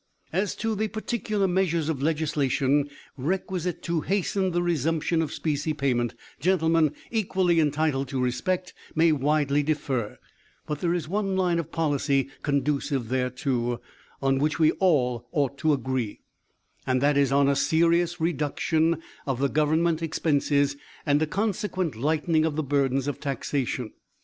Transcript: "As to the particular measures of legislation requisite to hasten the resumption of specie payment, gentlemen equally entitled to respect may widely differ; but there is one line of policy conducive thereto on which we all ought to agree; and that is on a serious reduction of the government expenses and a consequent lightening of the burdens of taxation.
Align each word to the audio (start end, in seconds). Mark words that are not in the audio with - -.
"As 0.33 0.55
to 0.55 0.73
the 0.73 0.87
particular 0.87 1.47
measures 1.47 1.87
of 1.87 2.01
legislation 2.01 2.89
requisite 3.17 3.83
to 3.83 4.01
hasten 4.01 4.49
the 4.49 4.63
resumption 4.63 5.21
of 5.21 5.31
specie 5.31 5.73
payment, 5.73 6.15
gentlemen 6.39 6.93
equally 7.11 7.59
entitled 7.59 8.07
to 8.07 8.19
respect 8.19 8.73
may 8.95 9.11
widely 9.11 9.61
differ; 9.61 10.17
but 10.65 10.79
there 10.81 10.95
is 10.95 11.07
one 11.07 11.35
line 11.35 11.59
of 11.59 11.71
policy 11.71 12.29
conducive 12.41 13.09
thereto 13.09 13.79
on 14.23 14.39
which 14.39 14.57
we 14.57 14.71
all 14.79 15.27
ought 15.31 15.59
to 15.59 15.71
agree; 15.71 16.21
and 16.87 16.99
that 16.99 17.15
is 17.15 17.31
on 17.31 17.47
a 17.47 17.55
serious 17.55 18.19
reduction 18.19 18.99
of 19.27 19.37
the 19.39 19.49
government 19.49 20.01
expenses 20.01 20.77
and 21.05 21.21
a 21.21 21.27
consequent 21.27 21.95
lightening 21.95 22.43
of 22.43 22.55
the 22.55 22.63
burdens 22.63 23.07
of 23.07 23.19
taxation. 23.19 23.93